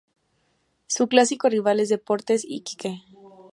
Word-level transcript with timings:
Su 0.87 1.07
clásico 1.09 1.47
rival 1.47 1.79
es 1.79 1.89
Deportes 1.89 2.43
Iquique. 2.49 3.03